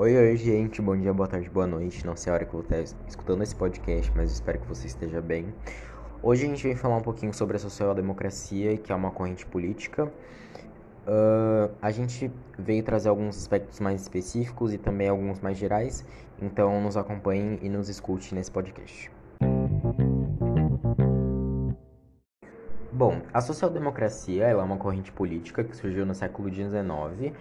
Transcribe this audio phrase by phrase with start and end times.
[0.00, 0.80] Oi, oi, gente.
[0.80, 2.06] Bom dia, boa tarde, boa noite.
[2.06, 5.20] Não sei a hora que vou estar escutando esse podcast, mas espero que você esteja
[5.20, 5.52] bem.
[6.22, 10.06] Hoje a gente vem falar um pouquinho sobre a social-democracia, que é uma corrente política.
[10.06, 16.02] Uh, a gente veio trazer alguns aspectos mais específicos e também alguns mais gerais,
[16.40, 19.12] então nos acompanhe e nos escute nesse podcast.
[22.90, 27.34] Bom, a social-democracia é uma corrente política que surgiu no século XIX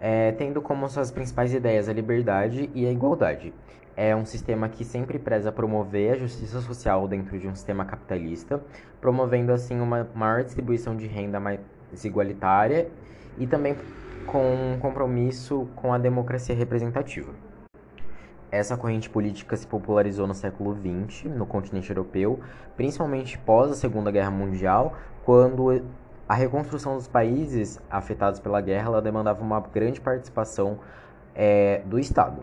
[0.00, 3.52] é, tendo como suas principais ideias a liberdade e a igualdade.
[3.96, 8.60] É um sistema que sempre preza promover a justiça social dentro de um sistema capitalista,
[9.00, 11.60] promovendo assim uma maior distribuição de renda mais
[12.04, 12.88] igualitária
[13.38, 13.74] e também
[14.26, 17.32] com um compromisso com a democracia representativa.
[18.50, 22.40] Essa corrente política se popularizou no século XX, no continente europeu,
[22.76, 25.82] principalmente pós a Segunda Guerra Mundial, quando
[26.28, 30.78] a reconstrução dos países afetados pela guerra demandava uma grande participação
[31.34, 32.42] é, do Estado.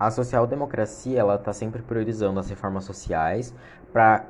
[0.00, 3.54] A social-democracia está sempre priorizando as reformas sociais
[3.92, 4.24] para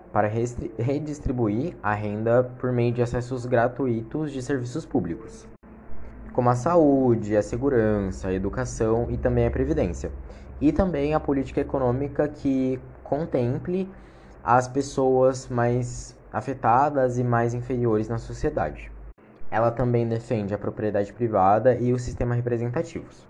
[0.78, 5.47] redistribuir a renda por meio de acessos gratuitos de serviços públicos,
[6.33, 10.11] como a saúde, a segurança, a educação e também a previdência.
[10.61, 13.89] E também a política econômica que contemple
[14.45, 18.91] as pessoas mais afetadas e mais inferiores na sociedade.
[19.50, 23.28] Ela também defende a propriedade privada e o sistema representativos.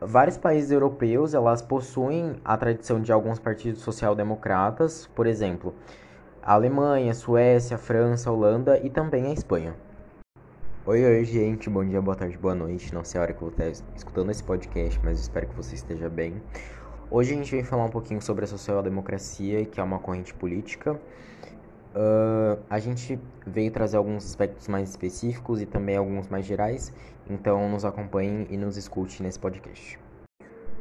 [0.00, 5.72] Vários países europeus elas possuem a tradição de alguns partidos social-democratas, por exemplo,
[6.42, 9.76] a Alemanha, Suécia, França, Holanda e também a Espanha.
[10.84, 12.92] Oi, oi, gente, bom dia, boa tarde, boa noite.
[12.92, 15.76] Não sei a hora que eu vou estar escutando esse podcast, mas espero que você
[15.76, 16.42] esteja bem.
[17.08, 20.98] Hoje a gente vem falar um pouquinho sobre a social-democracia, que é uma corrente política
[21.94, 26.92] Uh, a gente veio trazer alguns aspectos mais específicos e também alguns mais gerais,
[27.28, 29.98] então nos acompanhe e nos escute nesse podcast.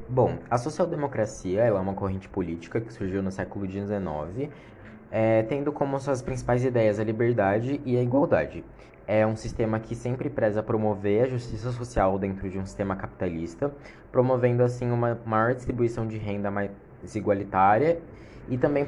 [0.07, 4.49] Bom, a social-democracia é uma corrente política que surgiu no século XIX,
[5.09, 8.63] é, tendo como suas principais ideias a liberdade e a igualdade.
[9.05, 13.73] É um sistema que sempre preza promover a justiça social dentro de um sistema capitalista,
[14.11, 16.71] promovendo assim uma maior distribuição de renda mais
[17.13, 17.99] igualitária
[18.47, 18.85] e também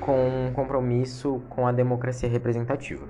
[0.00, 3.06] com um compromisso com a democracia representativa.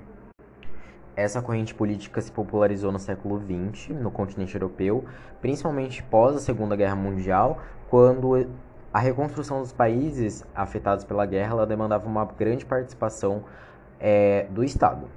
[1.15, 5.05] Essa corrente política se popularizou no século XX, no continente europeu,
[5.41, 7.59] principalmente pós a Segunda Guerra Mundial,
[7.89, 8.49] quando
[8.93, 13.43] a reconstrução dos países afetados pela guerra demandava uma grande participação
[13.99, 15.07] é, do Estado.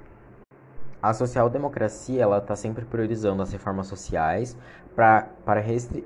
[1.01, 4.57] A social-democracia está sempre priorizando as reformas sociais
[4.95, 5.61] para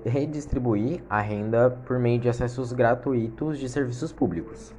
[0.06, 4.73] redistribuir a renda por meio de acessos gratuitos de serviços públicos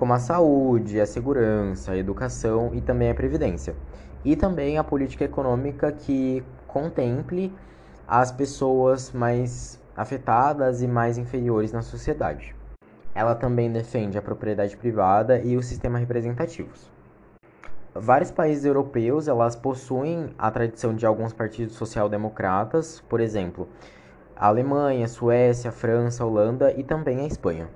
[0.00, 3.76] como a saúde, a segurança, a educação e também a previdência.
[4.24, 7.52] E também a política econômica que contemple
[8.08, 12.56] as pessoas mais afetadas e mais inferiores na sociedade.
[13.14, 16.90] Ela também defende a propriedade privada e o sistema representativos.
[17.94, 23.68] Vários países europeus elas possuem a tradição de alguns partidos social-democratas, por exemplo,
[24.34, 27.68] a Alemanha, Suécia, França, Holanda e também a Espanha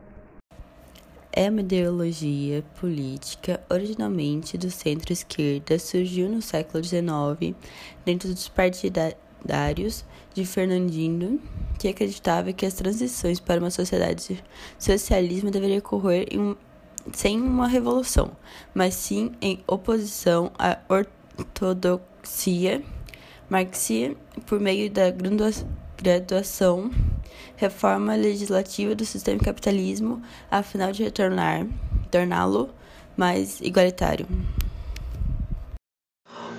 [1.37, 7.57] é uma ideologia política originalmente do centro-esquerda, surgiu no século XIX
[8.05, 11.41] dentro dos partidários de Fernandino,
[11.79, 14.45] que acreditava que as transições para uma sociedade de
[14.79, 16.57] socialismo deveriam ocorrer em,
[17.13, 18.31] sem uma revolução,
[18.73, 22.81] mas sim em oposição à ortodoxia
[23.51, 24.17] marxista
[24.47, 25.13] por meio da
[26.01, 26.91] graduação
[27.57, 31.67] reforma legislativa do sistema capitalismo a final de retornar,
[32.11, 32.71] torná-lo
[33.17, 34.27] mais igualitário.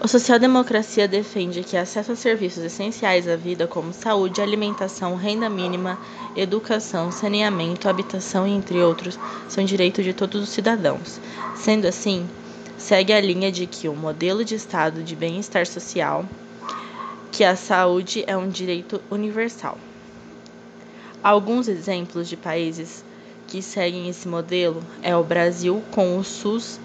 [0.06, 5.97] A social-democracia defende que acesso a serviços essenciais à vida, como saúde, alimentação, renda mínima,
[6.36, 9.18] educação, saneamento, habitação, entre outros,
[9.50, 11.19] são direitos de todos os cidadãos.
[11.56, 12.30] Sendo assim,
[12.78, 16.24] segue a linha de que o modelo de Estado de bem-estar social,
[17.31, 19.75] que a saúde é um direito universal.
[21.25, 23.04] Alguns exemplos de países
[23.48, 26.80] que seguem esse modelo é o Brasil com o SUS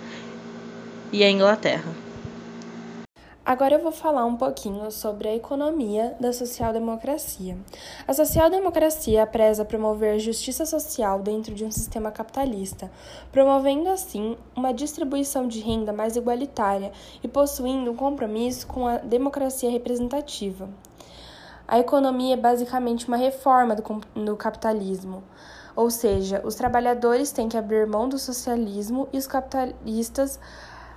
[1.12, 1.94] e a Inglaterra.
[3.44, 7.54] Agora eu vou falar um pouquinho sobre a economia da social-democracia.
[8.08, 12.90] A social-democracia preza promover justiça social dentro de um sistema capitalista,
[13.30, 16.92] promovendo assim uma distribuição de renda mais igualitária
[17.22, 20.66] e possuindo um compromisso com a democracia representativa.
[21.70, 25.22] A economia é basicamente uma reforma do, capitalismo,
[25.76, 30.40] ou seja, os trabalhadores têm que abrir mão do socialismo e os capitalistas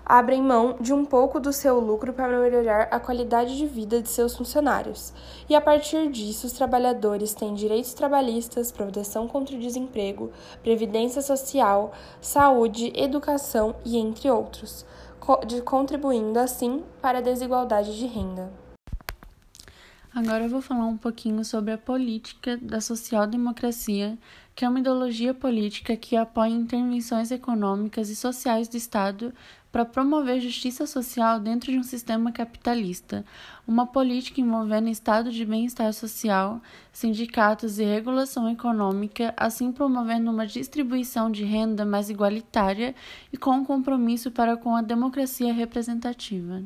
[0.03, 4.09] abrem mão de um pouco do seu lucro para melhorar a qualidade de vida de
[4.09, 5.13] seus funcionários.
[5.47, 10.31] E a partir disso, os trabalhadores têm direitos trabalhistas, proteção contra o desemprego,
[10.63, 14.83] previdência social, saúde, educação e entre outros,
[15.63, 18.62] contribuindo assim para a desigualdade de renda.
[20.15, 24.15] Agora eu vou falar um pouquinho sobre a política da social-democracia,
[24.55, 29.33] que é uma ideologia política que apoia intervenções econômicas e sociais do Estado
[29.71, 33.25] para promover justiça social dentro de um sistema capitalista,
[33.67, 36.61] uma política envolvendo estado de bem-estar social,
[36.91, 42.93] sindicatos e regulação econômica, assim promovendo uma distribuição de renda mais igualitária
[43.31, 46.61] e com um compromisso para com a democracia representativa.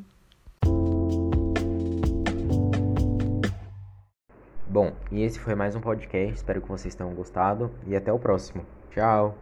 [4.70, 6.36] Bom, e esse foi mais um podcast.
[6.36, 8.66] Espero que vocês tenham gostado e até o próximo.
[8.92, 9.38] Tchau!